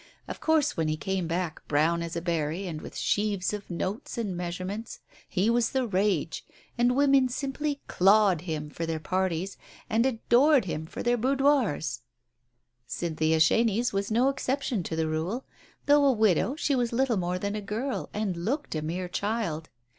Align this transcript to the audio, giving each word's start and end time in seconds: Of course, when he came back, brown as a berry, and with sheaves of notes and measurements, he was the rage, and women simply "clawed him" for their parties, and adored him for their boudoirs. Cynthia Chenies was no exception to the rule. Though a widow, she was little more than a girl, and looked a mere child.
Of 0.27 0.39
course, 0.39 0.75
when 0.75 0.87
he 0.87 0.97
came 0.97 1.27
back, 1.27 1.61
brown 1.67 2.01
as 2.01 2.15
a 2.15 2.23
berry, 2.23 2.65
and 2.65 2.81
with 2.81 2.97
sheaves 2.97 3.53
of 3.53 3.69
notes 3.69 4.17
and 4.17 4.35
measurements, 4.35 4.99
he 5.29 5.47
was 5.47 5.69
the 5.73 5.85
rage, 5.85 6.43
and 6.75 6.95
women 6.95 7.29
simply 7.29 7.81
"clawed 7.87 8.41
him" 8.41 8.67
for 8.71 8.87
their 8.87 8.99
parties, 8.99 9.57
and 9.91 10.03
adored 10.07 10.65
him 10.65 10.87
for 10.87 11.03
their 11.03 11.17
boudoirs. 11.17 12.01
Cynthia 12.87 13.39
Chenies 13.39 13.93
was 13.93 14.09
no 14.09 14.29
exception 14.29 14.81
to 14.81 14.95
the 14.95 15.07
rule. 15.07 15.45
Though 15.85 16.05
a 16.05 16.11
widow, 16.13 16.55
she 16.55 16.73
was 16.73 16.91
little 16.91 17.17
more 17.17 17.37
than 17.37 17.53
a 17.55 17.61
girl, 17.61 18.09
and 18.11 18.35
looked 18.37 18.73
a 18.73 18.81
mere 18.81 19.07
child. 19.07 19.69